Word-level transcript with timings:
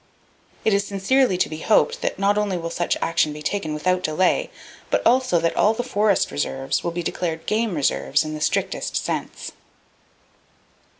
It 0.65 0.73
is 0.73 0.83
sincerely 0.87 1.37
to 1.37 1.47
be 1.47 1.59
hoped 1.59 2.01
that 2.01 2.17
not 2.17 2.35
only 2.35 2.57
will 2.57 2.71
such 2.71 2.97
action 3.03 3.33
be 3.33 3.43
taken 3.43 3.71
without 3.71 4.01
delay, 4.01 4.49
but 4.89 5.05
also 5.05 5.37
that 5.41 5.55
all 5.55 5.75
the 5.75 5.83
forest 5.83 6.31
reserves 6.31 6.83
will 6.83 6.89
be 6.89 7.03
declared 7.03 7.45
game 7.45 7.75
reserves 7.75 8.23
in 8.25 8.33
the 8.33 8.41
strictest 8.41 8.95
sense." 8.97 9.51